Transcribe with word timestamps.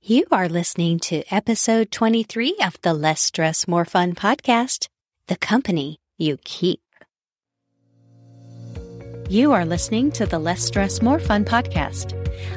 You 0.00 0.26
are 0.30 0.48
listening 0.48 1.00
to 1.00 1.24
episode 1.28 1.90
23 1.90 2.58
of 2.64 2.80
the 2.82 2.94
Less 2.94 3.20
Stress, 3.20 3.66
More 3.66 3.84
Fun 3.84 4.14
podcast, 4.14 4.86
The 5.26 5.36
Company 5.36 5.98
You 6.16 6.38
Keep. 6.44 6.80
You 9.28 9.52
are 9.52 9.66
listening 9.66 10.12
to 10.12 10.24
the 10.24 10.38
Less 10.38 10.62
Stress, 10.62 11.02
More 11.02 11.18
Fun 11.18 11.44
podcast. 11.44 12.14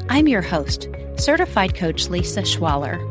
I'm 0.07 0.27
your 0.27 0.43
host, 0.43 0.87
certified 1.17 1.73
coach 1.73 2.09
Lisa 2.09 2.43
Schwaller. 2.43 3.01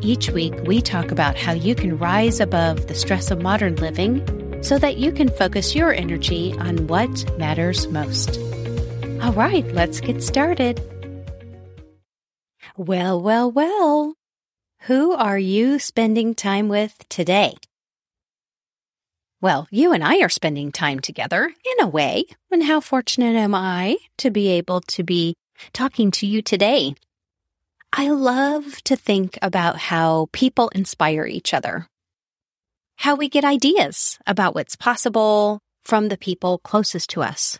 Each 0.00 0.30
week, 0.30 0.54
we 0.64 0.80
talk 0.80 1.10
about 1.10 1.36
how 1.36 1.52
you 1.52 1.74
can 1.74 1.98
rise 1.98 2.38
above 2.38 2.86
the 2.86 2.94
stress 2.94 3.32
of 3.32 3.42
modern 3.42 3.74
living 3.76 4.62
so 4.62 4.78
that 4.78 4.96
you 4.96 5.10
can 5.10 5.28
focus 5.28 5.74
your 5.74 5.92
energy 5.92 6.54
on 6.60 6.86
what 6.86 7.36
matters 7.36 7.88
most. 7.88 8.38
All 9.20 9.32
right, 9.32 9.66
let's 9.74 10.00
get 10.00 10.22
started. 10.22 10.80
Well, 12.80 13.20
well, 13.20 13.52
well. 13.52 14.14
Who 14.84 15.12
are 15.12 15.38
you 15.38 15.78
spending 15.78 16.34
time 16.34 16.70
with 16.70 17.06
today? 17.10 17.56
Well, 19.42 19.68
you 19.70 19.92
and 19.92 20.02
I 20.02 20.20
are 20.22 20.30
spending 20.30 20.72
time 20.72 21.00
together 21.00 21.44
in 21.44 21.84
a 21.84 21.86
way. 21.86 22.24
And 22.50 22.64
how 22.64 22.80
fortunate 22.80 23.36
am 23.36 23.54
I 23.54 23.98
to 24.16 24.30
be 24.30 24.48
able 24.48 24.80
to 24.80 25.02
be 25.02 25.34
talking 25.74 26.10
to 26.12 26.26
you 26.26 26.40
today? 26.40 26.94
I 27.92 28.08
love 28.08 28.82
to 28.84 28.96
think 28.96 29.38
about 29.42 29.76
how 29.76 30.30
people 30.32 30.70
inspire 30.70 31.26
each 31.26 31.52
other, 31.52 31.86
how 32.96 33.14
we 33.14 33.28
get 33.28 33.44
ideas 33.44 34.18
about 34.26 34.54
what's 34.54 34.74
possible 34.74 35.60
from 35.82 36.08
the 36.08 36.16
people 36.16 36.56
closest 36.64 37.10
to 37.10 37.22
us. 37.22 37.58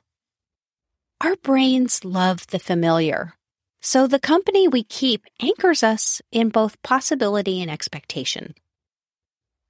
Our 1.21 1.37
brains 1.37 2.07
love 2.07 2.47
the 2.47 2.59
familiar. 2.59 3.35
So 3.80 4.07
the 4.07 4.19
company 4.19 4.69
we 4.69 4.83
keep 4.83 5.25
anchors 5.41 5.83
us 5.83 6.21
in 6.30 6.51
both 6.51 6.83
possibility 6.83 7.62
and 7.62 7.71
expectation. 7.71 8.55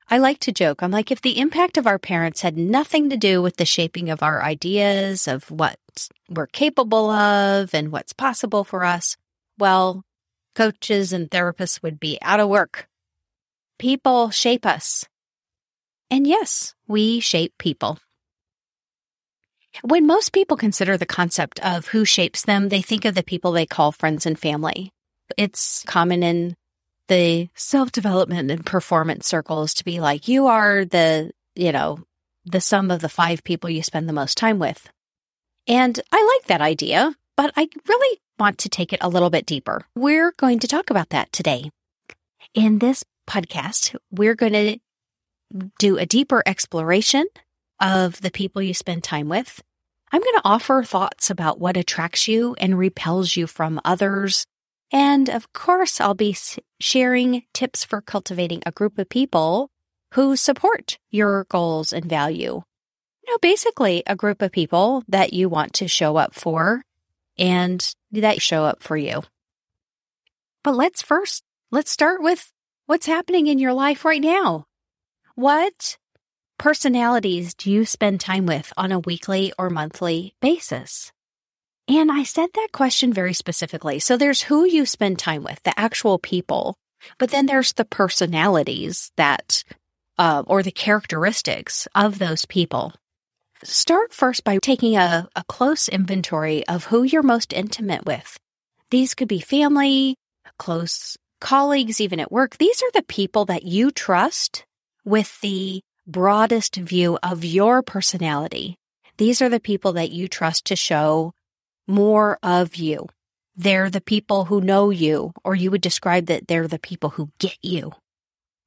I 0.09 0.19
like 0.19 0.41
to 0.41 0.53
joke. 0.53 0.83
I'm 0.83 0.91
like, 0.91 1.13
if 1.13 1.23
the 1.23 1.39
impact 1.39 1.77
of 1.77 1.87
our 1.87 1.99
parents 1.99 2.41
had 2.41 2.57
nothing 2.57 3.11
to 3.11 3.17
do 3.17 3.41
with 3.41 3.57
the 3.57 3.65
shaping 3.65 4.11
of 4.11 4.25
our 4.25 4.43
ideas 4.43 5.29
of 5.29 5.49
what 5.49 5.79
we're 6.29 6.49
capable 6.49 7.09
of 7.09 7.73
and 7.73 7.93
what's 7.93 8.13
possible 8.13 8.65
for 8.65 8.83
us, 8.83 9.17
well, 9.59 10.03
coaches 10.57 11.13
and 11.13 11.31
therapists 11.31 11.81
would 11.81 12.01
be 12.01 12.19
out 12.21 12.41
of 12.41 12.49
work. 12.49 12.89
People 13.79 14.31
shape 14.31 14.67
us. 14.67 15.05
And 16.11 16.27
yes, 16.27 16.75
we 16.89 17.21
shape 17.21 17.57
people. 17.59 17.99
When 19.83 20.07
most 20.07 20.33
people 20.33 20.57
consider 20.57 20.97
the 20.97 21.07
concept 21.07 21.61
of 21.61 21.89
who 21.89 22.05
shapes 22.05 22.43
them, 22.43 22.69
they 22.69 22.83
think 22.83 23.05
of 23.05 23.15
the 23.15 23.23
people 23.23 23.53
they 23.53 23.67
call 23.67 23.93
friends 23.93 24.27
and 24.27 24.39
family. 24.39 24.93
It's 25.37 25.85
common 25.85 26.23
in 26.23 26.57
the 27.09 27.49
self 27.55 27.93
development 27.93 28.51
and 28.51 28.67
performance 28.67 29.27
circles 29.27 29.75
to 29.75 29.85
be 29.85 30.01
like, 30.01 30.29
you 30.29 30.47
are 30.49 30.85
the, 30.85 31.31
you 31.55 31.73
know, 31.73 32.01
the 32.45 32.61
sum 32.61 32.91
of 32.91 33.01
the 33.01 33.09
five 33.09 33.45
people 33.45 33.71
you 33.71 33.83
spend 33.83 34.09
the 34.09 34.13
most 34.13 34.37
time 34.37 34.59
with. 34.59 34.89
And 35.67 35.99
I 36.11 36.37
like 36.37 36.49
that 36.49 36.61
idea, 36.61 37.15
but 37.37 37.53
I 37.57 37.69
really 37.89 38.21
want 38.39 38.59
to 38.59 38.69
take 38.69 38.93
it 38.93 39.01
a 39.03 39.09
little 39.09 39.31
bit 39.31 39.47
deeper. 39.47 39.83
We're 39.95 40.33
going 40.33 40.59
to 40.61 40.69
talk 40.69 40.91
about 40.91 41.11
that 41.11 41.33
today. 41.33 41.71
In 42.55 42.79
this 42.81 43.05
podcast, 43.29 43.95
we're 44.11 44.35
going 44.35 44.53
to 44.53 44.79
do 45.79 45.99
a 45.99 46.07
deeper 46.07 46.43
exploration 46.47 47.27
of 47.81 48.21
the 48.21 48.31
people 48.31 48.63
you 48.63 48.75
spend 48.75 49.03
time 49.03 49.29
with. 49.29 49.63
I'm 50.13 50.21
going 50.21 50.37
to 50.37 50.43
offer 50.45 50.83
thoughts 50.83 51.31
about 51.31 51.61
what 51.61 51.77
attracts 51.77 52.27
you 52.27 52.55
and 52.59 52.79
repels 52.79 53.37
you 53.37 53.47
from 53.47 53.81
others. 53.85 54.45
And 54.93 55.29
of 55.31 55.53
course, 55.53 56.01
I'll 56.01 56.15
be 56.15 56.37
sharing 56.81 57.45
tips 57.55 57.85
for 57.85 58.01
cultivating 58.01 58.63
a 58.67 58.73
group 58.73 58.99
of 58.99 59.09
people 59.09 59.71
who 60.15 60.35
support 60.35 60.99
your 61.11 61.45
goals 61.45 61.93
and 61.93 62.05
value. 62.05 62.63
You 63.25 63.33
know, 63.33 63.39
basically 63.41 64.03
a 64.07 64.17
group 64.17 64.43
of 64.43 64.51
people 64.51 65.05
that 65.09 65.33
you 65.33 65.49
want 65.49 65.75
to 65.75 65.87
show 65.87 66.17
up 66.17 66.35
for 66.35 66.83
and 67.39 67.95
that 68.11 68.43
show 68.43 68.65
up 68.65 68.83
for 68.83 68.97
you. 68.97 69.23
But 70.65 70.75
let's 70.75 71.03
first, 71.03 71.45
let's 71.71 71.91
start 71.91 72.21
with 72.21 72.53
what's 72.87 73.07
happening 73.07 73.47
in 73.47 73.61
your 73.61 73.73
life 73.73 74.05
right 74.05 74.21
now. 74.21 74.67
What 75.37 75.97
personalities 76.61 77.55
do 77.55 77.71
you 77.71 77.87
spend 77.87 78.21
time 78.21 78.45
with 78.45 78.71
on 78.77 78.93
a 78.93 78.99
weekly 78.99 79.51
or 79.59 79.71
monthly 79.71 80.35
basis? 80.43 81.11
And 81.89 82.13
I 82.13 82.23
said 82.25 82.51
that 82.55 82.69
question 82.71 83.15
very 83.15 83.33
specifically. 83.33 83.99
So 83.99 84.19
there's 84.19 84.43
who 84.43 84.67
you 84.67 84.85
spend 84.85 85.19
time 85.19 85.43
with, 85.43 85.63
the 85.63 85.73
actual 85.81 86.19
people, 86.19 86.77
but 87.19 87.31
then 87.31 87.47
there's 87.47 87.73
the 87.73 87.87
personalities 87.87 89.11
that, 89.17 89.65
uh, 90.19 90.43
or 90.47 90.63
the 90.63 90.71
characteristics 90.71 91.89
of 91.95 92.19
those 92.19 92.45
people. 92.45 92.93
Start 93.65 94.13
first 94.13 94.45
by 94.45 94.59
taking 94.59 94.97
a, 94.99 95.31
a 95.35 95.45
close 95.45 95.89
inventory 95.89 96.67
of 96.69 96.85
who 96.85 97.05
you're 97.05 97.23
most 97.23 97.55
intimate 97.55 98.05
with. 98.05 98.37
These 98.91 99.15
could 99.15 99.29
be 99.29 99.41
family, 99.41 100.15
close 100.59 101.17
colleagues, 101.41 102.03
even 102.03 102.21
at 102.21 102.31
work. 102.31 102.59
These 102.59 102.83
are 102.83 102.93
the 102.93 103.03
people 103.03 103.47
that 103.47 103.63
you 103.63 103.91
trust 103.91 104.67
with 105.07 105.41
the 105.41 105.81
broadest 106.11 106.77
view 106.77 107.19
of 107.23 107.45
your 107.45 107.83
personality. 107.83 108.77
These 109.17 109.43
are 109.43 109.49
the 109.49 109.61
people 109.61 109.93
that 109.93 110.11
you 110.11 110.29
trust 110.29 110.67
to 110.67 110.77
show 110.77 111.33
more 111.87 112.39
of 112.43 112.77
you. 112.77 113.09
They're 113.57 113.91
the 113.91 114.01
people 114.01 114.47
who 114.47 114.61
know 114.61 114.91
you, 114.91 115.33
or 115.45 115.55
you 115.55 115.71
would 115.71 115.83
describe 115.83 116.27
that 116.27 116.49
they're 116.49 116.69
the 116.69 116.79
people 116.79 117.11
who 117.11 117.31
get 117.39 117.59
you, 117.63 117.93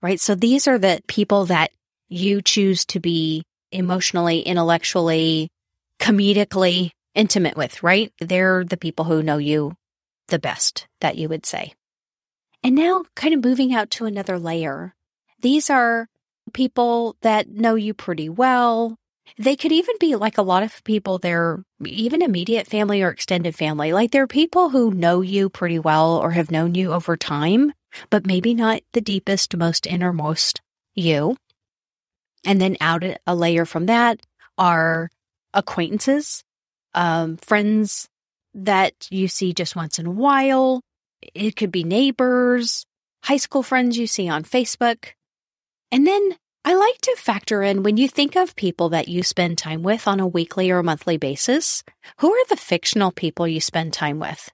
right? 0.02 0.20
So 0.20 0.36
these 0.36 0.68
are 0.68 0.78
the 0.78 1.02
people 1.08 1.46
that 1.46 1.72
you 2.09 2.42
choose 2.42 2.86
to 2.86 3.00
be 3.00 3.44
emotionally, 3.72 4.42
intellectually, 4.42 5.50
comedically 6.00 6.92
intimate 7.16 7.58
with, 7.58 7.82
right? 7.82 8.12
They're 8.20 8.64
the 8.64 8.78
people 8.78 9.06
who 9.06 9.24
know 9.24 9.38
you 9.38 9.76
the 10.28 10.40
best, 10.40 10.88
that 11.02 11.18
you 11.18 11.30
would 11.30 11.46
say. 11.46 11.74
And 12.64 12.76
now, 12.76 13.03
kind 13.16 13.34
of 13.34 13.44
moving 13.44 13.74
out 13.74 13.90
to 13.92 14.06
another 14.06 14.40
layer, 14.40 14.94
these 15.42 15.70
are 15.70 16.08
people 16.53 17.16
that 17.22 17.50
know 17.50 17.75
you 17.75 17.94
pretty 17.94 18.30
well. 18.30 18.97
They 19.38 19.56
could 19.56 19.72
even 19.72 19.96
be 20.00 20.16
like 20.16 20.38
a 20.38 20.44
lot 20.44 20.64
of 20.64 20.84
people, 20.84 21.18
they're 21.18 21.64
even 21.86 22.22
immediate 22.22 22.68
family 22.68 23.02
or 23.02 23.09
extended 23.09 23.56
family. 23.56 23.94
Like 23.94 24.12
they're 24.12 24.28
people 24.28 24.69
who 24.69 24.91
know 24.91 25.22
you 25.22 25.50
pretty 25.50 25.80
well 25.80 26.18
or 26.18 26.31
have 26.31 26.52
known 26.52 26.75
you 26.75 26.94
over 26.94 27.18
time, 27.18 27.74
but 28.09 28.28
maybe 28.28 28.53
not 28.53 28.81
the 28.94 29.02
deepest, 29.02 29.56
most 29.56 29.88
innermost 29.88 30.62
you. 30.94 31.38
And 32.46 32.59
then 32.59 32.78
out 32.81 33.03
a 33.25 33.35
layer 33.35 33.66
from 33.66 33.85
that 33.88 34.20
are 34.58 35.09
acquaintances, 35.53 36.44
um, 36.94 37.38
friends 37.38 38.09
that 38.53 39.08
you 39.09 39.28
see 39.28 39.53
just 39.53 39.75
once 39.75 40.00
in 40.00 40.06
a 40.06 40.12
while. 40.12 40.81
It 41.34 41.56
could 41.56 41.72
be 41.72 41.84
neighbors, 41.84 42.85
high 43.24 43.38
school 43.38 43.64
friends 43.64 43.97
you 43.97 44.08
see 44.08 44.28
on 44.28 44.44
Facebook, 44.44 45.14
and 45.91 46.06
then 46.06 46.35
I 46.66 46.75
like 46.75 46.97
to 47.01 47.16
factor 47.18 47.62
in 47.62 47.84
when 47.84 47.97
you 47.97 48.07
think 48.07 48.38
of 48.38 48.56
people 48.56 48.90
that 48.90 49.09
you 49.09 49.22
spend 49.22 49.57
time 49.57 49.84
with 49.84 50.07
on 50.07 50.22
a 50.22 50.28
weekly 50.28 50.72
or 50.72 50.81
monthly 50.81 51.18
basis, 51.18 51.84
who 52.19 52.31
are 52.31 52.46
the 52.47 52.56
fictional 52.56 53.12
people 53.12 53.46
you 53.46 53.59
spend 53.59 53.91
time 53.91 54.19
with? 54.19 54.50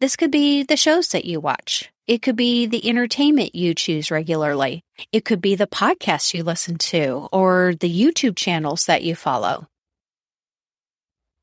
This 0.00 0.14
could 0.14 0.30
be 0.30 0.62
the 0.62 0.76
shows 0.76 1.08
that 1.08 1.24
you 1.24 1.40
watch. 1.40 1.90
It 2.06 2.22
could 2.22 2.36
be 2.36 2.66
the 2.66 2.88
entertainment 2.88 3.56
you 3.56 3.74
choose 3.74 4.12
regularly. 4.12 4.84
It 5.10 5.24
could 5.24 5.40
be 5.40 5.56
the 5.56 5.66
podcasts 5.66 6.34
you 6.34 6.44
listen 6.44 6.78
to 6.78 7.28
or 7.32 7.74
the 7.80 7.90
YouTube 7.92 8.36
channels 8.36 8.86
that 8.86 9.02
you 9.02 9.16
follow. 9.16 9.66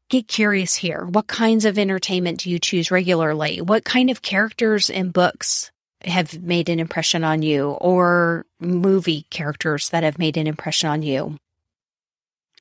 Get 0.09 0.27
curious 0.27 0.75
here. 0.75 1.05
What 1.05 1.27
kinds 1.27 1.65
of 1.65 1.77
entertainment 1.77 2.41
do 2.41 2.49
you 2.49 2.59
choose 2.59 2.91
regularly? 2.91 3.59
What 3.59 3.83
kind 3.83 4.09
of 4.09 4.21
characters 4.21 4.89
in 4.89 5.11
books 5.11 5.70
have 6.05 6.41
made 6.41 6.69
an 6.69 6.79
impression 6.79 7.23
on 7.23 7.41
you 7.41 7.69
or 7.69 8.45
movie 8.59 9.25
characters 9.29 9.89
that 9.89 10.03
have 10.03 10.17
made 10.17 10.37
an 10.37 10.47
impression 10.47 10.89
on 10.89 11.01
you. 11.03 11.37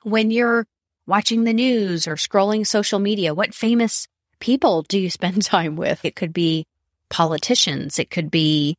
When 0.02 0.31
you're 0.31 0.66
watching 1.06 1.44
the 1.44 1.52
news 1.52 2.06
or 2.06 2.14
scrolling 2.14 2.66
social 2.66 2.98
media, 2.98 3.34
what 3.34 3.54
famous 3.54 4.06
people 4.40 4.82
do 4.82 4.98
you 4.98 5.10
spend 5.10 5.42
time 5.44 5.76
with? 5.76 6.04
It 6.04 6.16
could 6.16 6.32
be 6.32 6.66
politicians. 7.08 7.98
It 7.98 8.10
could 8.10 8.31
be, 8.31 8.76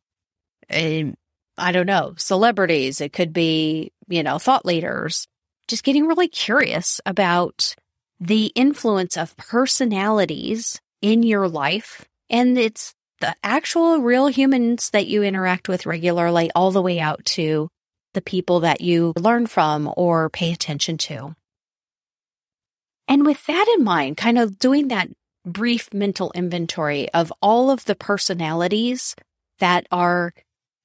uh, 0.69 1.11
I 1.57 1.71
don't 1.71 1.85
know, 1.85 2.13
celebrities. 2.17 3.01
It 3.01 3.13
could 3.13 3.33
be, 3.33 3.91
you 4.07 4.23
know, 4.23 4.39
thought 4.39 4.65
leaders. 4.65 5.27
Just 5.67 5.83
getting 5.83 6.07
really 6.07 6.27
curious 6.27 6.99
about 7.05 7.75
the 8.19 8.47
influence 8.55 9.17
of 9.17 9.35
personalities 9.37 10.79
in 11.01 11.23
your 11.23 11.47
life. 11.47 12.05
And 12.29 12.57
it's 12.57 12.93
the 13.21 13.35
actual 13.43 13.99
real 13.99 14.27
humans 14.27 14.89
that 14.91 15.07
you 15.07 15.23
interact 15.23 15.69
with 15.69 15.85
regularly, 15.85 16.51
all 16.53 16.71
the 16.71 16.81
way 16.81 16.99
out 16.99 17.23
to 17.25 17.69
the 18.13 18.21
people 18.21 18.59
that 18.61 18.81
you 18.81 19.13
learn 19.17 19.47
from 19.47 19.91
or 19.95 20.29
pay 20.29 20.51
attention 20.51 20.97
to. 20.97 21.35
And 23.07 23.25
with 23.25 23.45
that 23.45 23.73
in 23.77 23.83
mind, 23.83 24.17
kind 24.17 24.37
of 24.37 24.59
doing 24.59 24.89
that 24.89 25.09
brief 25.45 25.93
mental 25.93 26.31
inventory 26.35 27.09
of 27.13 27.31
all 27.41 27.71
of 27.71 27.85
the 27.85 27.95
personalities 27.95 29.15
that 29.59 29.87
are 29.91 30.33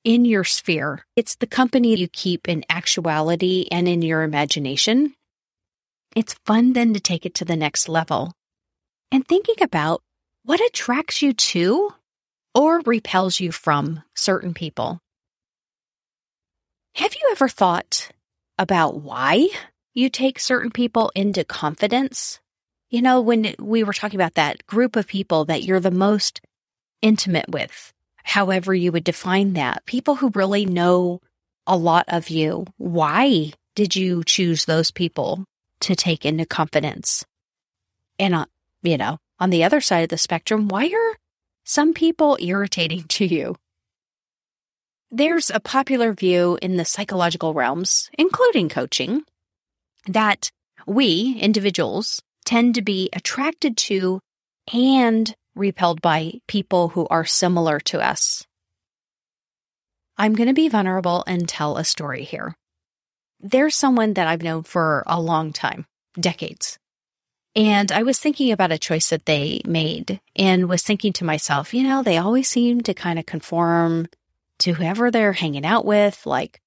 in 0.04 0.24
your 0.24 0.44
sphere. 0.44 1.04
It's 1.16 1.34
the 1.36 1.46
company 1.46 1.96
you 1.96 2.08
keep 2.08 2.48
in 2.48 2.64
actuality 2.70 3.66
and 3.70 3.88
in 3.88 4.02
your 4.02 4.22
imagination. 4.22 5.14
It's 6.14 6.36
fun 6.46 6.72
then 6.72 6.94
to 6.94 7.00
take 7.00 7.26
it 7.26 7.34
to 7.34 7.44
the 7.44 7.56
next 7.56 7.88
level 7.88 8.32
and 9.10 9.26
thinking 9.26 9.62
about 9.62 10.02
what 10.44 10.60
attracts 10.60 11.22
you 11.22 11.32
to 11.32 11.90
or 12.56 12.80
repels 12.86 13.38
you 13.38 13.52
from 13.52 14.02
certain 14.14 14.54
people. 14.54 14.98
Have 16.94 17.14
you 17.14 17.28
ever 17.32 17.50
thought 17.50 18.08
about 18.58 19.02
why 19.02 19.48
you 19.92 20.08
take 20.08 20.40
certain 20.40 20.70
people 20.70 21.12
into 21.14 21.44
confidence? 21.44 22.40
You 22.88 23.02
know, 23.02 23.20
when 23.20 23.54
we 23.58 23.84
were 23.84 23.92
talking 23.92 24.18
about 24.18 24.34
that 24.34 24.66
group 24.66 24.96
of 24.96 25.06
people 25.06 25.44
that 25.44 25.64
you're 25.64 25.80
the 25.80 25.90
most 25.90 26.40
intimate 27.02 27.50
with, 27.50 27.92
however 28.24 28.74
you 28.74 28.90
would 28.90 29.04
define 29.04 29.52
that, 29.52 29.84
people 29.84 30.16
who 30.16 30.32
really 30.34 30.64
know 30.64 31.20
a 31.66 31.76
lot 31.76 32.06
of 32.08 32.30
you, 32.30 32.64
why 32.78 33.52
did 33.74 33.94
you 33.94 34.24
choose 34.24 34.64
those 34.64 34.90
people 34.90 35.44
to 35.80 35.94
take 35.94 36.24
into 36.24 36.46
confidence? 36.46 37.22
And, 38.18 38.34
uh, 38.34 38.46
you 38.82 38.96
know, 38.96 39.18
on 39.38 39.50
the 39.50 39.64
other 39.64 39.82
side 39.82 40.04
of 40.04 40.08
the 40.08 40.16
spectrum, 40.16 40.68
why 40.68 40.86
are 40.86 41.16
some 41.66 41.92
people 41.92 42.38
irritating 42.40 43.02
to 43.08 43.26
you? 43.26 43.56
There's 45.10 45.50
a 45.50 45.60
popular 45.60 46.12
view 46.12 46.58
in 46.62 46.76
the 46.76 46.84
psychological 46.84 47.54
realms, 47.54 48.10
including 48.18 48.68
coaching, 48.68 49.22
that 50.06 50.50
we, 50.86 51.36
individuals, 51.40 52.22
tend 52.44 52.74
to 52.76 52.82
be 52.82 53.08
attracted 53.12 53.76
to 53.76 54.20
and 54.72 55.34
repelled 55.54 56.00
by 56.00 56.40
people 56.48 56.88
who 56.88 57.06
are 57.08 57.24
similar 57.24 57.80
to 57.80 58.00
us. 58.00 58.44
I'm 60.18 60.34
going 60.34 60.48
to 60.48 60.54
be 60.54 60.68
vulnerable 60.68 61.24
and 61.26 61.48
tell 61.48 61.76
a 61.76 61.84
story 61.84 62.24
here. 62.24 62.54
There's 63.40 63.76
someone 63.76 64.14
that 64.14 64.26
I've 64.26 64.42
known 64.42 64.62
for 64.62 65.04
a 65.06 65.20
long 65.20 65.52
time, 65.52 65.86
decades. 66.18 66.78
And 67.56 67.90
I 67.90 68.02
was 68.02 68.18
thinking 68.18 68.52
about 68.52 68.70
a 68.70 68.78
choice 68.78 69.08
that 69.08 69.24
they 69.24 69.62
made 69.66 70.20
and 70.36 70.68
was 70.68 70.82
thinking 70.82 71.14
to 71.14 71.24
myself, 71.24 71.72
you 71.72 71.82
know, 71.82 72.02
they 72.02 72.18
always 72.18 72.50
seem 72.50 72.82
to 72.82 72.92
kind 72.92 73.18
of 73.18 73.24
conform 73.24 74.08
to 74.58 74.74
whoever 74.74 75.10
they're 75.10 75.32
hanging 75.32 75.64
out 75.64 75.86
with. 75.86 76.26
Like, 76.26 76.60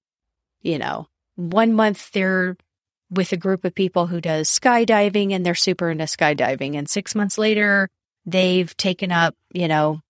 you 0.64 0.80
know, 0.80 1.08
one 1.36 1.74
month 1.74 2.12
they're 2.12 2.58
with 3.12 3.32
a 3.32 3.38
group 3.38 3.66
of 3.66 3.76
people 3.76 4.08
who 4.08 4.20
does 4.20 4.50
skydiving 4.50 5.32
and 5.32 5.46
they're 5.46 5.54
super 5.54 5.92
into 5.92 6.06
skydiving. 6.06 6.76
And 6.76 6.90
six 6.90 7.14
months 7.14 7.38
later, 7.38 7.88
they've 8.26 8.76
taken 8.76 9.12
up, 9.12 9.36
you 9.54 9.68
know, 9.68 10.02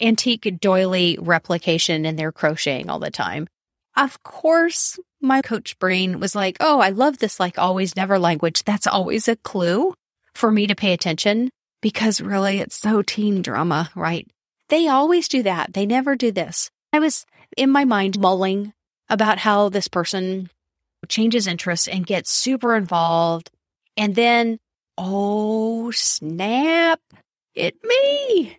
antique 0.00 0.58
doily 0.58 1.18
replication 1.20 2.06
and 2.06 2.18
they're 2.18 2.32
crocheting 2.32 2.88
all 2.88 2.98
the 2.98 3.10
time. 3.10 3.46
Of 3.96 4.22
course, 4.22 4.98
my 5.20 5.40
coach 5.42 5.78
brain 5.78 6.20
was 6.20 6.34
like, 6.34 6.58
Oh, 6.60 6.80
I 6.80 6.90
love 6.90 7.18
this 7.18 7.40
like 7.40 7.58
always 7.58 7.96
never 7.96 8.18
language. 8.18 8.64
That's 8.64 8.86
always 8.86 9.28
a 9.28 9.36
clue 9.36 9.94
for 10.34 10.52
me 10.52 10.66
to 10.66 10.74
pay 10.74 10.92
attention 10.92 11.50
because 11.80 12.20
really 12.20 12.60
it's 12.60 12.76
so 12.76 13.02
teen 13.02 13.42
drama, 13.42 13.90
right? 13.94 14.28
They 14.68 14.88
always 14.88 15.28
do 15.28 15.42
that. 15.44 15.72
They 15.72 15.86
never 15.86 16.16
do 16.16 16.32
this. 16.32 16.70
I 16.92 16.98
was 16.98 17.24
in 17.56 17.70
my 17.70 17.84
mind 17.84 18.18
mulling 18.18 18.72
about 19.08 19.38
how 19.38 19.68
this 19.68 19.88
person 19.88 20.50
changes 21.08 21.46
interests 21.46 21.88
and 21.88 22.06
gets 22.06 22.30
super 22.30 22.74
involved. 22.74 23.50
And 23.96 24.14
then, 24.14 24.58
oh 24.98 25.90
snap, 25.92 27.00
it 27.54 27.76
me. 27.84 28.58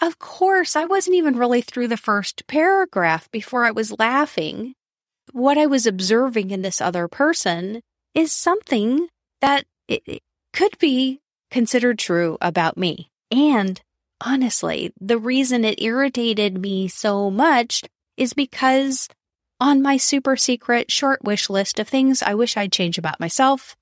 Of 0.00 0.18
course, 0.18 0.76
I 0.76 0.84
wasn't 0.84 1.16
even 1.16 1.38
really 1.38 1.62
through 1.62 1.88
the 1.88 1.96
first 1.96 2.46
paragraph 2.46 3.30
before 3.30 3.64
I 3.64 3.70
was 3.70 3.98
laughing. 3.98 4.74
What 5.32 5.58
I 5.58 5.66
was 5.66 5.86
observing 5.86 6.50
in 6.50 6.62
this 6.62 6.80
other 6.80 7.08
person 7.08 7.80
is 8.14 8.32
something 8.32 9.08
that 9.40 9.64
it, 9.88 10.22
could 10.52 10.78
be 10.78 11.20
considered 11.50 11.98
true 11.98 12.38
about 12.40 12.78
me. 12.78 13.10
And 13.30 13.78
honestly, 14.22 14.90
the 14.98 15.18
reason 15.18 15.66
it 15.66 15.82
irritated 15.82 16.58
me 16.58 16.88
so 16.88 17.30
much 17.30 17.82
is 18.16 18.32
because 18.32 19.06
on 19.60 19.82
my 19.82 19.98
super 19.98 20.36
secret 20.36 20.90
short 20.90 21.22
wish 21.22 21.50
list 21.50 21.78
of 21.78 21.88
things 21.88 22.22
I 22.22 22.34
wish 22.34 22.56
I'd 22.56 22.72
change 22.72 22.96
about 22.96 23.20
myself, 23.20 23.76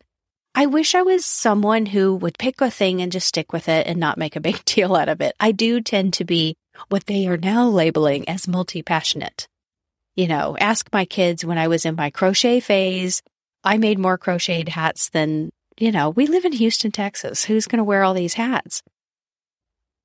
I 0.57 0.67
wish 0.67 0.95
I 0.95 1.03
was 1.03 1.27
someone 1.27 1.87
who 1.87 2.15
would 2.15 2.39
pick 2.39 2.61
a 2.61 2.71
thing 2.71 3.03
and 3.03 3.11
just 3.11 3.27
stick 3.27 3.53
with 3.53 3.69
it 3.69 3.89
and 3.89 3.99
not 3.99 4.19
make 4.19 4.37
a 4.37 4.41
big 4.41 4.65
deal 4.65 4.95
out 4.95 5.09
of 5.09 5.21
it. 5.21 5.35
I 5.41 5.51
do 5.51 5.81
tend 5.81 6.13
to 6.15 6.25
be 6.25 6.57
what 6.89 7.07
they 7.07 7.27
are 7.27 7.37
now 7.37 7.67
labeling 7.69 8.29
as 8.29 8.47
multi 8.47 8.83
passionate. 8.83 9.49
You 10.15 10.29
know, 10.29 10.57
ask 10.61 10.89
my 10.93 11.07
kids 11.07 11.45
when 11.45 11.59
I 11.59 11.67
was 11.67 11.85
in 11.85 11.97
my 11.97 12.11
crochet 12.11 12.61
phase, 12.61 13.21
I 13.65 13.79
made 13.79 13.99
more 13.99 14.17
crocheted 14.17 14.69
hats 14.69 15.09
than, 15.09 15.51
you 15.77 15.91
know, 15.91 16.11
we 16.11 16.27
live 16.27 16.45
in 16.45 16.53
Houston, 16.53 16.93
Texas. 16.93 17.45
Who's 17.45 17.67
going 17.67 17.79
to 17.79 17.85
wear 17.85 18.05
all 18.05 18.15
these 18.15 18.35
hats? 18.35 18.81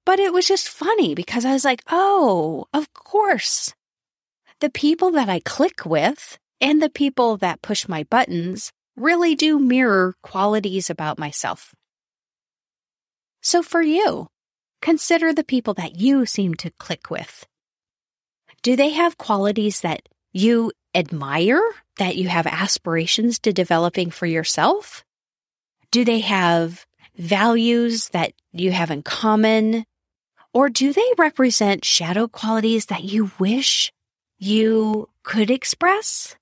But 0.03 0.19
it 0.19 0.33
was 0.33 0.47
just 0.47 0.67
funny 0.67 1.13
because 1.13 1.45
I 1.45 1.53
was 1.53 1.63
like, 1.63 1.83
oh, 1.91 2.65
of 2.73 2.91
course. 2.93 3.75
The 4.61 4.71
people 4.71 5.11
that 5.11 5.29
I 5.29 5.41
click 5.41 5.85
with 5.85 6.39
and 6.59 6.81
the 6.81 6.89
people 6.89 7.37
that 7.37 7.61
push 7.61 7.87
my 7.87 8.03
buttons 8.09 8.71
really 8.99 9.35
do 9.35 9.59
mirror 9.59 10.15
qualities 10.21 10.89
about 10.89 11.17
myself. 11.19 11.73
So 13.41 13.63
for 13.63 13.81
you, 13.81 14.27
consider 14.81 15.33
the 15.33 15.43
people 15.43 15.73
that 15.75 15.95
you 15.95 16.25
seem 16.25 16.53
to 16.55 16.71
click 16.71 17.09
with. 17.09 17.45
Do 18.61 18.75
they 18.75 18.89
have 18.89 19.17
qualities 19.17 19.81
that 19.81 20.09
you 20.33 20.71
admire, 20.93 21.61
that 21.97 22.17
you 22.17 22.27
have 22.27 22.45
aspirations 22.45 23.39
to 23.39 23.53
developing 23.53 24.11
for 24.11 24.25
yourself? 24.25 25.03
Do 25.91 26.03
they 26.03 26.19
have 26.19 26.85
values 27.15 28.09
that 28.09 28.33
you 28.51 28.71
have 28.71 28.91
in 28.91 29.03
common? 29.03 29.85
Or 30.53 30.69
do 30.69 30.91
they 30.93 31.09
represent 31.17 31.85
shadow 31.85 32.27
qualities 32.27 32.87
that 32.87 33.03
you 33.03 33.31
wish 33.39 33.91
you 34.37 35.09
could 35.23 35.51
express? 35.51 36.35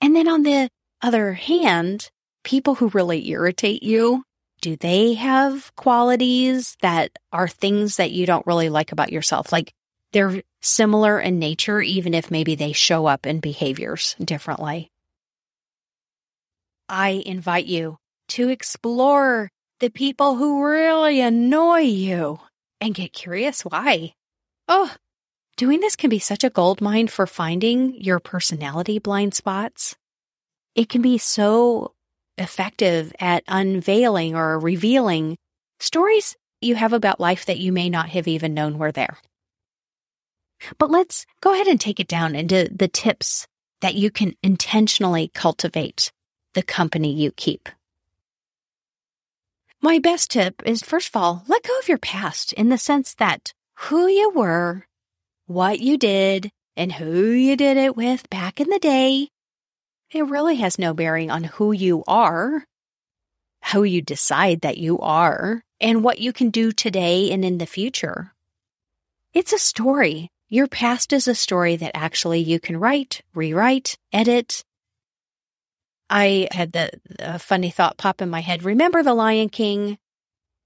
And 0.00 0.14
then 0.14 0.28
on 0.28 0.44
the 0.44 0.70
other 1.02 1.32
hand, 1.34 2.10
people 2.44 2.74
who 2.74 2.88
really 2.88 3.28
irritate 3.28 3.82
you, 3.82 4.24
do 4.60 4.76
they 4.76 5.14
have 5.14 5.74
qualities 5.76 6.76
that 6.82 7.12
are 7.32 7.48
things 7.48 7.96
that 7.96 8.10
you 8.10 8.26
don't 8.26 8.46
really 8.46 8.68
like 8.68 8.92
about 8.92 9.12
yourself? 9.12 9.52
Like 9.52 9.72
they're 10.12 10.42
similar 10.60 11.20
in 11.20 11.38
nature, 11.38 11.80
even 11.80 12.14
if 12.14 12.30
maybe 12.30 12.54
they 12.54 12.72
show 12.72 13.06
up 13.06 13.26
in 13.26 13.40
behaviors 13.40 14.16
differently. 14.18 14.90
I 16.88 17.22
invite 17.26 17.66
you 17.66 17.98
to 18.28 18.48
explore 18.48 19.50
the 19.78 19.90
people 19.90 20.36
who 20.36 20.64
really 20.64 21.20
annoy 21.20 21.80
you 21.80 22.40
and 22.80 22.94
get 22.94 23.12
curious 23.12 23.64
why. 23.64 24.14
Oh, 24.66 24.92
doing 25.56 25.80
this 25.80 25.96
can 25.96 26.10
be 26.10 26.18
such 26.18 26.42
a 26.42 26.50
gold 26.50 26.80
mine 26.80 27.08
for 27.08 27.26
finding 27.26 27.94
your 27.94 28.18
personality 28.18 28.98
blind 28.98 29.34
spots 29.34 29.96
it 30.78 30.88
can 30.88 31.02
be 31.02 31.18
so 31.18 31.92
effective 32.38 33.12
at 33.18 33.42
unveiling 33.48 34.36
or 34.36 34.60
revealing 34.60 35.36
stories 35.80 36.36
you 36.60 36.76
have 36.76 36.92
about 36.92 37.18
life 37.18 37.46
that 37.46 37.58
you 37.58 37.72
may 37.72 37.90
not 37.90 38.10
have 38.10 38.28
even 38.28 38.54
known 38.54 38.78
were 38.78 38.92
there. 38.92 39.18
But 40.78 40.88
let's 40.88 41.26
go 41.40 41.52
ahead 41.52 41.66
and 41.66 41.80
take 41.80 41.98
it 41.98 42.06
down 42.06 42.36
into 42.36 42.68
the 42.72 42.86
tips 42.86 43.48
that 43.80 43.96
you 43.96 44.12
can 44.12 44.34
intentionally 44.40 45.32
cultivate 45.34 46.12
the 46.54 46.62
company 46.62 47.12
you 47.12 47.32
keep. 47.32 47.68
My 49.82 49.98
best 49.98 50.30
tip 50.30 50.62
is 50.64 50.80
first 50.82 51.08
of 51.08 51.16
all, 51.16 51.42
let 51.48 51.64
go 51.64 51.76
of 51.80 51.88
your 51.88 51.98
past 51.98 52.52
in 52.52 52.68
the 52.68 52.78
sense 52.78 53.14
that 53.14 53.52
who 53.74 54.06
you 54.06 54.30
were, 54.30 54.86
what 55.46 55.80
you 55.80 55.98
did, 55.98 56.50
and 56.76 56.92
who 56.92 57.30
you 57.30 57.56
did 57.56 57.76
it 57.76 57.96
with 57.96 58.30
back 58.30 58.60
in 58.60 58.68
the 58.68 58.78
day 58.78 59.28
it 60.10 60.26
really 60.26 60.56
has 60.56 60.78
no 60.78 60.94
bearing 60.94 61.30
on 61.30 61.44
who 61.44 61.72
you 61.72 62.02
are, 62.06 62.64
who 63.72 63.84
you 63.84 64.00
decide 64.00 64.62
that 64.62 64.78
you 64.78 64.98
are, 65.00 65.62
and 65.80 66.02
what 66.02 66.18
you 66.18 66.32
can 66.32 66.50
do 66.50 66.72
today 66.72 67.30
and 67.30 67.44
in 67.44 67.58
the 67.58 67.66
future. 67.66 68.32
It's 69.34 69.52
a 69.52 69.58
story. 69.58 70.30
Your 70.48 70.66
past 70.66 71.12
is 71.12 71.28
a 71.28 71.34
story 71.34 71.76
that 71.76 71.92
actually 71.94 72.40
you 72.40 72.58
can 72.58 72.78
write, 72.78 73.20
rewrite, 73.34 73.98
edit. 74.12 74.64
I 76.08 76.48
had 76.52 76.72
the 76.72 76.90
funny 77.38 77.70
thought 77.70 77.98
pop 77.98 78.22
in 78.22 78.30
my 78.30 78.40
head. 78.40 78.62
Remember 78.62 79.02
the 79.02 79.12
Lion 79.12 79.50
King? 79.50 79.98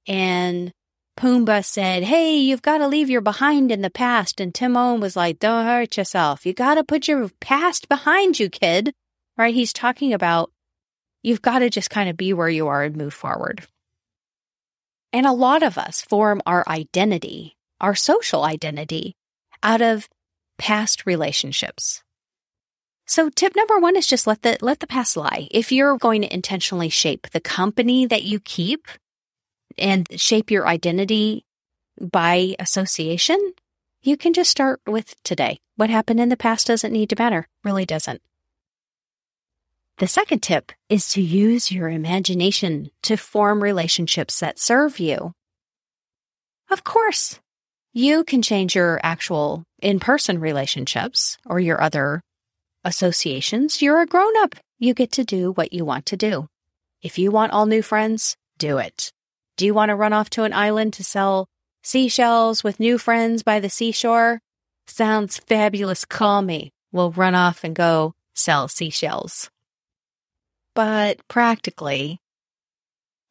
And 0.06 0.72
Pumbaa 1.18 1.64
said, 1.64 2.04
Hey, 2.04 2.36
you've 2.36 2.62
got 2.62 2.78
to 2.78 2.86
leave 2.86 3.10
your 3.10 3.20
behind 3.20 3.72
in 3.72 3.82
the 3.82 3.90
past. 3.90 4.40
And 4.40 4.54
Timon 4.54 5.00
was 5.00 5.16
like, 5.16 5.40
Don't 5.40 5.66
hurt 5.66 5.96
yourself. 5.96 6.46
You 6.46 6.54
got 6.54 6.76
to 6.76 6.84
put 6.84 7.08
your 7.08 7.28
past 7.40 7.88
behind 7.88 8.38
you, 8.38 8.48
kid 8.48 8.94
right? 9.42 9.54
He's 9.54 9.72
talking 9.72 10.12
about 10.12 10.52
you've 11.22 11.42
got 11.42 11.58
to 11.58 11.70
just 11.70 11.90
kind 11.90 12.08
of 12.08 12.16
be 12.16 12.32
where 12.32 12.48
you 12.48 12.68
are 12.68 12.84
and 12.84 12.96
move 12.96 13.12
forward. 13.12 13.66
And 15.12 15.26
a 15.26 15.32
lot 15.32 15.64
of 15.64 15.76
us 15.76 16.00
form 16.00 16.40
our 16.46 16.64
identity, 16.68 17.56
our 17.80 17.96
social 17.96 18.44
identity, 18.44 19.16
out 19.62 19.82
of 19.82 20.08
past 20.58 21.06
relationships. 21.06 22.04
So 23.04 23.28
tip 23.30 23.56
number 23.56 23.78
one 23.80 23.96
is 23.96 24.06
just 24.06 24.28
let 24.28 24.42
the, 24.42 24.56
let 24.60 24.78
the 24.78 24.86
past 24.86 25.16
lie. 25.16 25.48
If 25.50 25.72
you're 25.72 25.98
going 25.98 26.22
to 26.22 26.32
intentionally 26.32 26.88
shape 26.88 27.28
the 27.30 27.40
company 27.40 28.06
that 28.06 28.22
you 28.22 28.38
keep 28.38 28.86
and 29.76 30.06
shape 30.20 30.52
your 30.52 30.68
identity 30.68 31.44
by 32.00 32.54
association, 32.60 33.54
you 34.02 34.16
can 34.16 34.34
just 34.34 34.50
start 34.50 34.80
with 34.86 35.20
today. 35.24 35.58
What 35.74 35.90
happened 35.90 36.20
in 36.20 36.28
the 36.28 36.36
past 36.36 36.68
doesn't 36.68 36.92
need 36.92 37.10
to 37.10 37.16
matter, 37.18 37.48
really 37.64 37.84
doesn't. 37.84 38.22
The 39.98 40.06
second 40.08 40.40
tip 40.40 40.72
is 40.88 41.10
to 41.10 41.22
use 41.22 41.70
your 41.70 41.88
imagination 41.88 42.90
to 43.02 43.16
form 43.16 43.62
relationships 43.62 44.40
that 44.40 44.58
serve 44.58 44.98
you. 44.98 45.32
Of 46.70 46.82
course, 46.82 47.38
you 47.92 48.24
can 48.24 48.40
change 48.42 48.74
your 48.74 48.98
actual 49.02 49.64
in 49.80 50.00
person 50.00 50.40
relationships 50.40 51.36
or 51.44 51.60
your 51.60 51.80
other 51.80 52.22
associations. 52.84 53.82
You're 53.82 54.00
a 54.00 54.06
grown 54.06 54.36
up. 54.38 54.54
You 54.78 54.94
get 54.94 55.12
to 55.12 55.24
do 55.24 55.52
what 55.52 55.72
you 55.72 55.84
want 55.84 56.06
to 56.06 56.16
do. 56.16 56.46
If 57.02 57.18
you 57.18 57.30
want 57.30 57.52
all 57.52 57.66
new 57.66 57.82
friends, 57.82 58.36
do 58.58 58.78
it. 58.78 59.12
Do 59.56 59.66
you 59.66 59.74
want 59.74 59.90
to 59.90 59.96
run 59.96 60.12
off 60.12 60.30
to 60.30 60.44
an 60.44 60.52
island 60.52 60.94
to 60.94 61.04
sell 61.04 61.46
seashells 61.84 62.64
with 62.64 62.80
new 62.80 62.96
friends 62.96 63.42
by 63.42 63.60
the 63.60 63.68
seashore? 63.68 64.40
Sounds 64.86 65.38
fabulous. 65.38 66.04
Call 66.04 66.42
me. 66.42 66.70
We'll 66.90 67.12
run 67.12 67.34
off 67.34 67.62
and 67.62 67.74
go 67.74 68.14
sell 68.34 68.68
seashells. 68.68 69.51
But 70.74 71.26
practically, 71.28 72.20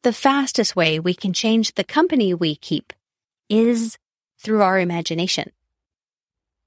the 0.02 0.12
fastest 0.12 0.76
way 0.76 0.98
we 0.98 1.14
can 1.14 1.32
change 1.32 1.74
the 1.74 1.84
company 1.84 2.34
we 2.34 2.56
keep 2.56 2.92
is 3.48 3.98
through 4.40 4.62
our 4.62 4.78
imagination. 4.78 5.50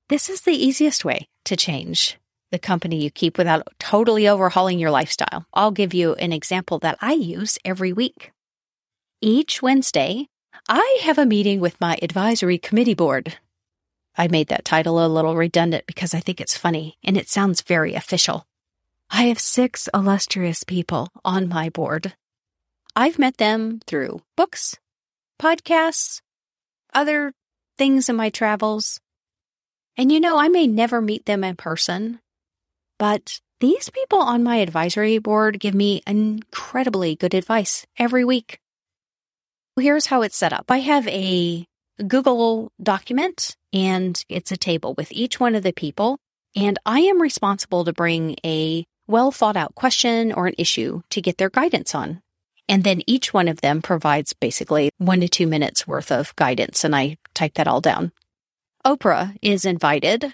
This 0.09 0.29
is 0.29 0.41
the 0.41 0.51
easiest 0.51 1.03
way 1.03 1.27
to 1.45 1.55
change 1.55 2.17
the 2.51 2.59
company 2.59 3.03
you 3.03 3.09
keep 3.09 3.37
without 3.37 3.67
totally 3.79 4.27
overhauling 4.27 4.79
your 4.79 4.91
lifestyle. 4.91 5.45
I'll 5.53 5.71
give 5.71 5.93
you 5.93 6.13
an 6.15 6.31
example 6.31 6.79
that 6.79 6.97
I 7.01 7.13
use 7.13 7.57
every 7.65 7.91
week. 7.91 8.31
Each 9.19 9.61
Wednesday, 9.61 10.27
I 10.69 10.99
have 11.03 11.17
a 11.17 11.25
meeting 11.25 11.59
with 11.59 11.81
my 11.81 11.97
advisory 12.01 12.57
committee 12.57 12.93
board. 12.93 13.37
I 14.17 14.27
made 14.27 14.47
that 14.47 14.63
title 14.63 15.03
a 15.03 15.07
little 15.07 15.35
redundant 15.35 15.85
because 15.87 16.13
I 16.13 16.19
think 16.19 16.39
it's 16.39 16.57
funny 16.57 16.97
and 17.03 17.17
it 17.17 17.27
sounds 17.27 17.61
very 17.61 17.93
official. 17.95 18.45
I 19.09 19.23
have 19.23 19.39
six 19.39 19.87
illustrious 19.93 20.63
people 20.63 21.09
on 21.23 21.47
my 21.47 21.69
board. 21.69 22.13
I've 22.95 23.19
met 23.19 23.37
them 23.37 23.79
through 23.87 24.21
books, 24.35 24.77
podcasts, 25.41 26.21
other 26.93 27.33
things 27.77 28.09
in 28.09 28.15
my 28.15 28.29
travels. 28.29 28.99
And 29.97 30.11
you 30.11 30.19
know, 30.19 30.37
I 30.37 30.49
may 30.49 30.67
never 30.67 31.01
meet 31.01 31.25
them 31.25 31.43
in 31.43 31.55
person, 31.55 32.19
but 32.99 33.39
these 33.59 33.89
people 33.89 34.19
on 34.19 34.43
my 34.43 34.57
advisory 34.57 35.17
board 35.17 35.59
give 35.59 35.73
me 35.73 36.01
incredibly 36.05 37.15
good 37.15 37.33
advice 37.33 37.85
every 37.97 38.25
week. 38.25 38.59
Here's 39.79 40.05
how 40.05 40.21
it's 40.21 40.37
set 40.37 40.53
up. 40.53 40.65
I 40.69 40.79
have 40.79 41.07
a 41.07 41.65
Google 42.05 42.71
document 42.81 43.55
and 43.71 44.21
it's 44.29 44.51
a 44.51 44.57
table 44.57 44.93
with 44.97 45.11
each 45.11 45.39
one 45.39 45.55
of 45.55 45.63
the 45.63 45.73
people. 45.73 46.17
And 46.55 46.79
I 46.85 47.01
am 47.01 47.21
responsible 47.21 47.83
to 47.85 47.93
bring 47.93 48.37
a 48.45 48.85
well 49.07 49.31
thought 49.31 49.57
out 49.57 49.75
question 49.75 50.31
or 50.31 50.47
an 50.47 50.55
issue 50.57 51.01
to 51.09 51.21
get 51.21 51.37
their 51.37 51.49
guidance 51.49 51.95
on. 51.95 52.21
And 52.67 52.83
then 52.83 53.01
each 53.05 53.33
one 53.33 53.47
of 53.47 53.61
them 53.61 53.81
provides 53.81 54.33
basically 54.33 54.89
one 54.97 55.21
to 55.21 55.29
two 55.29 55.47
minutes 55.47 55.87
worth 55.87 56.11
of 56.11 56.35
guidance. 56.35 56.83
And 56.83 56.95
I 56.95 57.17
type 57.33 57.53
that 57.55 57.67
all 57.67 57.81
down. 57.81 58.11
Oprah 58.85 59.35
is 59.41 59.65
invited 59.65 60.33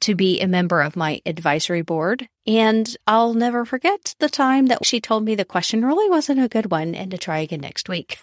to 0.00 0.14
be 0.14 0.40
a 0.40 0.46
member 0.46 0.82
of 0.82 0.96
my 0.96 1.20
advisory 1.26 1.82
board. 1.82 2.28
And 2.46 2.96
I'll 3.06 3.34
never 3.34 3.64
forget 3.64 4.14
the 4.18 4.28
time 4.28 4.66
that 4.66 4.84
she 4.84 5.00
told 5.00 5.24
me 5.24 5.34
the 5.34 5.44
question 5.44 5.84
really 5.84 6.10
wasn't 6.10 6.40
a 6.40 6.48
good 6.48 6.70
one 6.70 6.94
and 6.94 7.10
to 7.10 7.18
try 7.18 7.38
again 7.38 7.60
next 7.60 7.88
week. 7.88 8.18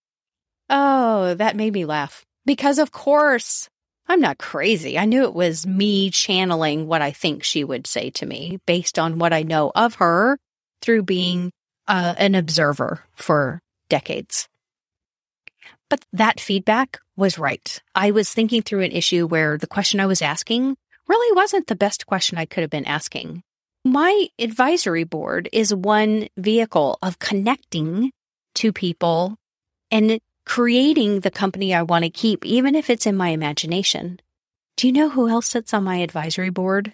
oh, 0.70 1.34
that 1.34 1.56
made 1.56 1.72
me 1.72 1.84
laugh 1.84 2.24
because 2.46 2.78
of 2.78 2.90
course 2.90 3.68
I'm 4.10 4.20
not 4.20 4.38
crazy. 4.38 4.98
I 4.98 5.04
knew 5.04 5.22
it 5.22 5.34
was 5.34 5.68
me 5.68 6.10
channeling 6.10 6.88
what 6.88 7.00
I 7.00 7.12
think 7.12 7.44
she 7.44 7.62
would 7.62 7.86
say 7.86 8.10
to 8.10 8.26
me 8.26 8.58
based 8.66 8.98
on 8.98 9.20
what 9.20 9.32
I 9.32 9.44
know 9.44 9.70
of 9.72 9.94
her 9.94 10.36
through 10.82 11.04
being 11.04 11.52
uh, 11.86 12.16
an 12.18 12.34
observer 12.34 13.04
for 13.14 13.60
decades. 13.88 14.48
But 15.88 16.04
that 16.12 16.40
feedback 16.40 16.98
was 17.16 17.38
right. 17.38 17.80
I 17.94 18.10
was 18.10 18.34
thinking 18.34 18.62
through 18.62 18.82
an 18.82 18.90
issue 18.90 19.28
where 19.28 19.56
the 19.56 19.68
question 19.68 20.00
I 20.00 20.06
was 20.06 20.22
asking 20.22 20.76
really 21.06 21.36
wasn't 21.36 21.68
the 21.68 21.76
best 21.76 22.04
question 22.04 22.36
I 22.36 22.46
could 22.46 22.62
have 22.62 22.70
been 22.70 22.86
asking. 22.86 23.44
My 23.84 24.26
advisory 24.40 25.04
board 25.04 25.48
is 25.52 25.72
one 25.72 26.26
vehicle 26.36 26.98
of 27.00 27.20
connecting 27.20 28.10
to 28.56 28.72
people 28.72 29.36
and 29.92 30.18
creating 30.50 31.20
the 31.20 31.30
company 31.30 31.72
I 31.72 31.84
want 31.84 32.02
to 32.02 32.10
keep, 32.10 32.44
even 32.44 32.74
if 32.74 32.90
it's 32.90 33.06
in 33.06 33.16
my 33.16 33.28
imagination. 33.28 34.18
Do 34.76 34.88
you 34.88 34.92
know 34.92 35.08
who 35.08 35.28
else 35.28 35.46
sits 35.46 35.72
on 35.72 35.84
my 35.84 35.98
advisory 35.98 36.50
board? 36.50 36.92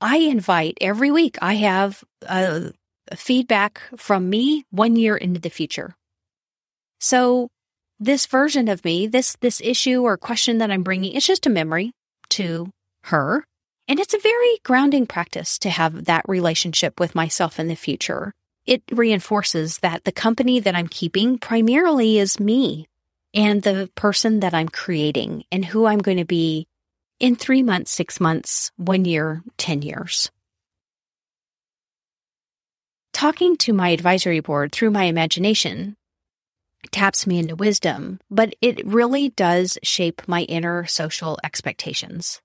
I 0.00 0.16
invite 0.16 0.76
every 0.80 1.12
week, 1.12 1.38
I 1.40 1.54
have 1.54 2.02
a 2.22 2.72
feedback 3.14 3.80
from 3.96 4.28
me 4.28 4.64
one 4.70 4.96
year 4.96 5.16
into 5.16 5.38
the 5.38 5.50
future. 5.50 5.94
So 6.98 7.46
this 8.00 8.26
version 8.26 8.66
of 8.66 8.84
me, 8.84 9.06
this, 9.06 9.36
this 9.40 9.60
issue 9.60 10.02
or 10.02 10.16
question 10.16 10.58
that 10.58 10.72
I'm 10.72 10.82
bringing, 10.82 11.12
it's 11.12 11.28
just 11.28 11.46
a 11.46 11.50
memory 11.50 11.92
to 12.30 12.70
her. 13.04 13.44
And 13.86 14.00
it's 14.00 14.14
a 14.14 14.18
very 14.18 14.58
grounding 14.64 15.06
practice 15.06 15.60
to 15.60 15.70
have 15.70 16.06
that 16.06 16.24
relationship 16.26 16.98
with 16.98 17.14
myself 17.14 17.60
in 17.60 17.68
the 17.68 17.76
future. 17.76 18.32
It 18.66 18.82
reinforces 18.90 19.78
that 19.78 20.04
the 20.04 20.12
company 20.12 20.60
that 20.60 20.74
I'm 20.74 20.88
keeping 20.88 21.38
primarily 21.38 22.18
is 22.18 22.40
me 22.40 22.86
and 23.34 23.62
the 23.62 23.90
person 23.94 24.40
that 24.40 24.54
I'm 24.54 24.68
creating 24.68 25.44
and 25.52 25.64
who 25.64 25.86
I'm 25.86 25.98
going 25.98 26.18
to 26.18 26.24
be 26.24 26.66
in 27.20 27.36
three 27.36 27.62
months, 27.62 27.90
six 27.90 28.20
months, 28.20 28.72
one 28.76 29.04
year, 29.04 29.42
10 29.58 29.82
years 29.82 30.30
talking 33.14 33.56
to 33.56 33.72
my 33.72 33.88
advisory 33.88 34.40
board 34.40 34.70
through 34.72 34.90
my 34.90 35.04
imagination 35.04 35.96
taps 36.90 37.26
me 37.26 37.38
into 37.38 37.56
wisdom, 37.56 38.20
but 38.30 38.54
it 38.60 38.84
really 38.84 39.30
does 39.30 39.78
shape 39.82 40.20
my 40.28 40.42
inner 40.42 40.84
social 40.84 41.38
expectations. 41.42 42.42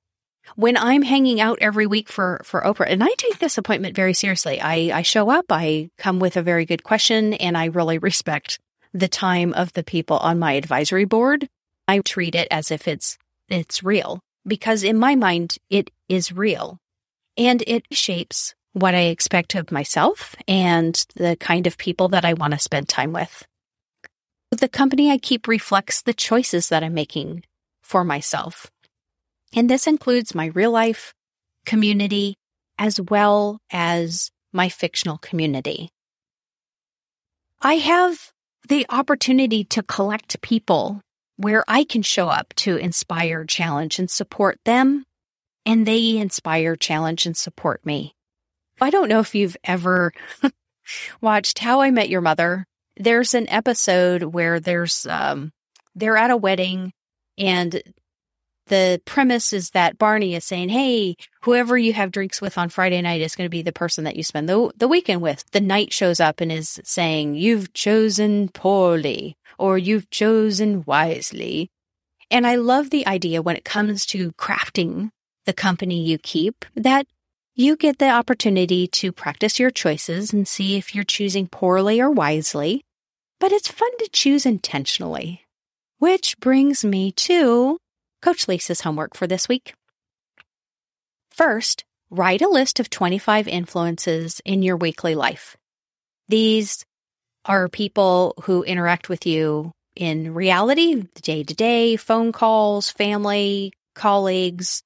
When 0.55 0.77
I'm 0.77 1.01
hanging 1.01 1.39
out 1.39 1.59
every 1.61 1.87
week 1.87 2.09
for, 2.09 2.41
for 2.43 2.61
Oprah, 2.61 2.89
and 2.89 3.03
I 3.03 3.09
take 3.17 3.39
this 3.39 3.57
appointment 3.57 3.95
very 3.95 4.13
seriously, 4.13 4.59
I, 4.59 4.97
I 4.99 5.01
show 5.01 5.29
up, 5.29 5.45
I 5.49 5.89
come 5.97 6.19
with 6.19 6.37
a 6.37 6.41
very 6.41 6.65
good 6.65 6.83
question, 6.83 7.33
and 7.35 7.57
I 7.57 7.65
really 7.65 7.97
respect 7.97 8.59
the 8.93 9.07
time 9.07 9.53
of 9.53 9.73
the 9.73 9.83
people 9.83 10.17
on 10.17 10.39
my 10.39 10.53
advisory 10.53 11.05
board. 11.05 11.47
I 11.87 11.99
treat 11.99 12.35
it 12.35 12.47
as 12.51 12.71
if 12.71 12.87
it's, 12.87 13.17
it's 13.47 13.83
real 13.83 14.19
because 14.45 14.83
in 14.83 14.97
my 14.97 15.15
mind, 15.15 15.57
it 15.69 15.91
is 16.07 16.31
real 16.31 16.79
and 17.37 17.63
it 17.67 17.85
shapes 17.91 18.53
what 18.73 18.95
I 18.95 19.03
expect 19.03 19.55
of 19.55 19.71
myself 19.71 20.35
and 20.47 20.93
the 21.15 21.35
kind 21.39 21.67
of 21.67 21.77
people 21.77 22.09
that 22.09 22.25
I 22.25 22.33
want 22.33 22.53
to 22.53 22.59
spend 22.59 22.87
time 22.87 23.13
with. 23.13 23.45
The 24.51 24.69
company 24.69 25.11
I 25.11 25.17
keep 25.17 25.47
reflects 25.47 26.01
the 26.01 26.13
choices 26.13 26.69
that 26.69 26.83
I'm 26.83 26.93
making 26.93 27.43
for 27.81 28.03
myself. 28.03 28.71
And 29.53 29.69
this 29.69 29.87
includes 29.87 30.35
my 30.35 30.47
real 30.47 30.71
life 30.71 31.13
community 31.65 32.35
as 32.77 32.99
well 32.99 33.59
as 33.71 34.31
my 34.53 34.69
fictional 34.69 35.17
community. 35.17 35.89
I 37.61 37.75
have 37.75 38.31
the 38.67 38.85
opportunity 38.89 39.63
to 39.65 39.83
collect 39.83 40.41
people 40.41 41.01
where 41.37 41.63
I 41.67 41.83
can 41.83 42.01
show 42.01 42.27
up 42.27 42.53
to 42.57 42.77
inspire, 42.77 43.45
challenge, 43.45 43.99
and 43.99 44.09
support 44.09 44.59
them, 44.65 45.05
and 45.65 45.85
they 45.85 46.17
inspire, 46.17 46.75
challenge, 46.75 47.25
and 47.25 47.35
support 47.35 47.85
me. 47.85 48.13
I 48.81 48.89
don't 48.89 49.09
know 49.09 49.19
if 49.19 49.35
you've 49.35 49.57
ever 49.63 50.13
watched 51.21 51.59
How 51.59 51.81
I 51.81 51.91
Met 51.91 52.09
Your 52.09 52.21
Mother. 52.21 52.65
There's 52.97 53.33
an 53.33 53.49
episode 53.49 54.23
where 54.23 54.59
there's 54.59 55.05
um 55.05 55.51
they're 55.95 56.17
at 56.17 56.31
a 56.31 56.37
wedding 56.37 56.91
and 57.37 57.81
the 58.69 59.01
premise 59.05 59.53
is 59.53 59.71
that 59.71 59.97
Barney 59.97 60.33
is 60.35 60.45
saying, 60.45 60.69
"Hey, 60.69 61.15
whoever 61.41 61.77
you 61.77 61.93
have 61.93 62.11
drinks 62.11 62.41
with 62.41 62.57
on 62.57 62.69
Friday 62.69 63.01
night 63.01 63.21
is 63.21 63.35
going 63.35 63.45
to 63.45 63.49
be 63.49 63.61
the 63.61 63.73
person 63.73 64.05
that 64.05 64.15
you 64.15 64.23
spend 64.23 64.47
the 64.47 64.71
the 64.77 64.87
weekend 64.87 65.21
with." 65.21 65.43
The 65.51 65.61
knight 65.61 65.91
shows 65.91 66.19
up 66.19 66.39
and 66.41 66.51
is 66.51 66.79
saying, 66.83 67.35
"You've 67.35 67.73
chosen 67.73 68.49
poorly 68.49 69.35
or 69.57 69.77
you've 69.77 70.09
chosen 70.09 70.83
wisely." 70.85 71.69
And 72.31 72.47
I 72.47 72.55
love 72.55 72.89
the 72.89 73.05
idea 73.07 73.41
when 73.41 73.55
it 73.55 73.65
comes 73.65 74.05
to 74.07 74.31
crafting 74.33 75.09
the 75.45 75.53
company 75.53 76.01
you 76.01 76.17
keep 76.17 76.63
that 76.75 77.07
you 77.55 77.75
get 77.75 77.97
the 77.97 78.09
opportunity 78.09 78.87
to 78.87 79.11
practice 79.11 79.59
your 79.59 79.71
choices 79.71 80.31
and 80.31 80.47
see 80.47 80.77
if 80.77 80.95
you're 80.95 81.03
choosing 81.03 81.47
poorly 81.47 81.99
or 81.99 82.09
wisely, 82.09 82.85
but 83.39 83.51
it's 83.51 83.67
fun 83.67 83.89
to 83.97 84.07
choose 84.13 84.45
intentionally. 84.45 85.41
Which 85.97 86.39
brings 86.39 86.85
me 86.85 87.11
to 87.27 87.77
Coach 88.21 88.47
Lisa's 88.47 88.81
homework 88.81 89.15
for 89.15 89.27
this 89.27 89.47
week. 89.47 89.73
First, 91.31 91.85
write 92.09 92.41
a 92.41 92.49
list 92.49 92.79
of 92.79 92.89
25 92.89 93.47
influences 93.47 94.41
in 94.43 94.61
your 94.61 94.75
weekly 94.75 95.15
life. 95.15 95.55
These 96.27 96.85
are 97.45 97.69
people 97.69 98.33
who 98.43 98.63
interact 98.63 99.09
with 99.09 99.25
you 99.25 99.71
in 99.95 100.33
reality, 100.33 101.03
day 101.21 101.43
to 101.43 101.53
day, 101.53 101.95
phone 101.95 102.31
calls, 102.31 102.89
family, 102.89 103.73
colleagues. 103.95 104.83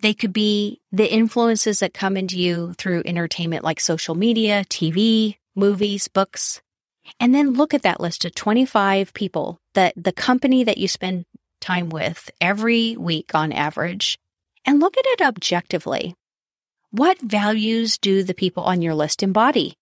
They 0.00 0.14
could 0.14 0.32
be 0.32 0.80
the 0.90 1.12
influences 1.12 1.80
that 1.80 1.94
come 1.94 2.16
into 2.16 2.38
you 2.38 2.74
through 2.74 3.02
entertainment 3.04 3.64
like 3.64 3.80
social 3.80 4.14
media, 4.14 4.64
TV, 4.68 5.36
movies, 5.54 6.08
books. 6.08 6.60
And 7.20 7.34
then 7.34 7.52
look 7.52 7.74
at 7.74 7.82
that 7.82 8.00
list 8.00 8.24
of 8.24 8.34
25 8.34 9.12
people 9.12 9.58
that 9.74 9.92
the 9.96 10.12
company 10.12 10.64
that 10.64 10.78
you 10.78 10.88
spend 10.88 11.24
time 11.62 11.88
with 11.88 12.30
every 12.40 12.96
week 12.96 13.34
on 13.34 13.52
average 13.52 14.18
and 14.66 14.80
look 14.80 14.98
at 14.98 15.06
it 15.06 15.22
objectively. 15.22 16.14
What 16.90 17.18
values 17.22 17.96
do 17.96 18.22
the 18.22 18.34
people 18.34 18.64
on 18.64 18.82
your 18.82 18.94
list 18.94 19.22
embody? 19.22 19.74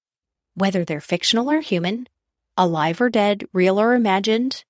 Whether 0.55 0.85
they're 0.85 1.01
fictional 1.01 1.51
or 1.51 1.61
human, 1.61 2.07
alive 2.57 3.01
or 3.01 3.11
dead, 3.11 3.45
real 3.53 3.81
or 3.81 3.95
imagined? 3.95 4.65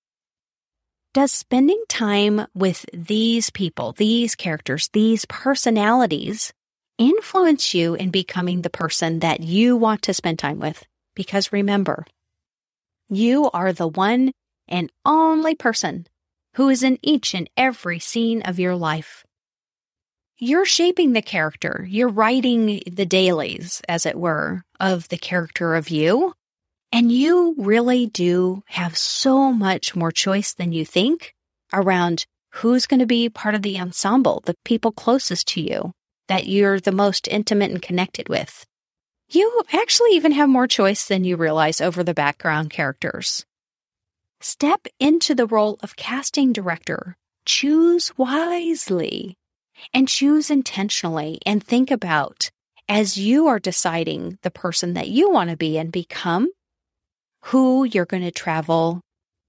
Does 1.12 1.32
spending 1.32 1.82
time 1.88 2.46
with 2.54 2.86
these 2.92 3.50
people, 3.50 3.92
these 3.92 4.34
characters, 4.34 4.88
these 4.92 5.26
personalities 5.26 6.52
influence 6.98 7.74
you 7.74 7.94
in 7.94 8.10
becoming 8.10 8.62
the 8.62 8.70
person 8.70 9.18
that 9.18 9.40
you 9.40 9.76
want 9.76 10.02
to 10.02 10.14
spend 10.14 10.38
time 10.38 10.60
with? 10.60 10.84
Because 11.16 11.52
remember, 11.52 12.06
you 13.08 13.50
are 13.50 13.72
the 13.72 13.88
one 13.88 14.32
and 14.68 14.92
only 15.04 15.56
person 15.56 16.06
who 16.54 16.68
is 16.68 16.82
in 16.82 16.98
each 17.02 17.34
and 17.34 17.48
every 17.56 17.98
scene 17.98 18.42
of 18.42 18.58
your 18.58 18.76
life. 18.76 19.24
You're 20.38 20.64
shaping 20.64 21.12
the 21.12 21.22
character. 21.22 21.86
You're 21.88 22.08
writing 22.08 22.80
the 22.86 23.04
dailies, 23.04 23.82
as 23.88 24.06
it 24.06 24.18
were, 24.18 24.62
of 24.78 25.08
the 25.08 25.18
character 25.18 25.74
of 25.74 25.90
you. 25.90 26.32
And 26.92 27.12
you 27.12 27.54
really 27.58 28.06
do 28.06 28.62
have 28.66 28.96
so 28.96 29.52
much 29.52 29.94
more 29.94 30.10
choice 30.10 30.54
than 30.54 30.72
you 30.72 30.84
think 30.84 31.34
around 31.72 32.26
who's 32.54 32.86
going 32.86 33.00
to 33.00 33.06
be 33.06 33.28
part 33.28 33.54
of 33.54 33.62
the 33.62 33.78
ensemble, 33.78 34.42
the 34.44 34.56
people 34.64 34.92
closest 34.92 35.46
to 35.48 35.60
you 35.60 35.92
that 36.28 36.46
you're 36.46 36.80
the 36.80 36.92
most 36.92 37.28
intimate 37.28 37.70
and 37.70 37.82
connected 37.82 38.28
with. 38.28 38.64
You 39.28 39.62
actually 39.72 40.12
even 40.12 40.32
have 40.32 40.48
more 40.48 40.66
choice 40.66 41.06
than 41.06 41.24
you 41.24 41.36
realize 41.36 41.80
over 41.80 42.02
the 42.02 42.14
background 42.14 42.70
characters. 42.70 43.44
Step 44.40 44.86
into 44.98 45.34
the 45.34 45.46
role 45.46 45.78
of 45.82 45.96
casting 45.96 46.52
director. 46.52 47.16
Choose 47.44 48.16
wisely 48.16 49.36
and 49.92 50.08
choose 50.08 50.50
intentionally 50.50 51.38
and 51.44 51.62
think 51.62 51.90
about 51.90 52.50
as 52.88 53.18
you 53.18 53.48
are 53.48 53.58
deciding 53.58 54.38
the 54.42 54.50
person 54.50 54.94
that 54.94 55.08
you 55.08 55.30
want 55.30 55.50
to 55.50 55.56
be 55.56 55.78
and 55.78 55.92
become, 55.92 56.48
who 57.44 57.84
you're 57.84 58.06
going 58.06 58.22
to 58.22 58.30
travel 58.30 59.02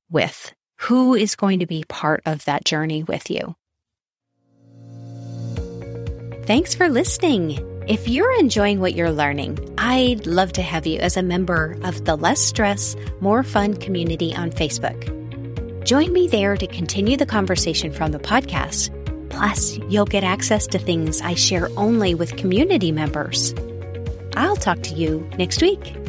with, 0.10 0.54
who 0.78 1.16
is 1.16 1.36
going 1.36 1.60
to 1.60 1.66
be 1.66 1.86
part 1.88 2.22
of 2.26 2.44
that 2.46 2.66
journey 2.66 3.02
with 3.02 3.32
you. 3.32 3.56
Thanks 6.46 6.76
for 6.76 6.90
listening. 6.90 7.71
If 7.92 8.08
you're 8.08 8.40
enjoying 8.40 8.80
what 8.80 8.96
you're 8.96 9.12
learning, 9.12 9.60
I'd 9.78 10.26
love 10.26 10.54
to 10.54 10.62
have 10.62 10.88
you 10.88 10.98
as 11.00 11.18
a 11.18 11.22
member 11.22 11.78
of 11.84 12.06
the 12.06 12.16
Less 12.16 12.40
Stress, 12.40 12.96
More 13.20 13.44
Fun 13.44 13.74
community 13.74 14.34
on 14.34 14.50
Facebook. 14.50 14.96
Join 15.84 16.14
me 16.14 16.30
there 16.30 16.56
to 16.56 16.68
continue 16.68 17.18
the 17.18 17.26
conversation 17.26 17.92
from 17.92 18.14
the 18.14 18.20
podcast. 18.20 18.98
Plus, 19.30 19.78
you'll 19.90 20.06
get 20.06 20.24
access 20.24 20.68
to 20.68 20.80
things 20.80 21.20
I 21.20 21.34
share 21.34 21.68
only 21.76 22.16
with 22.16 22.38
community 22.38 22.94
members. 22.94 23.54
I'll 24.38 24.56
talk 24.56 24.82
to 24.84 24.94
you 24.94 25.30
next 25.38 25.62
week. 25.62 26.01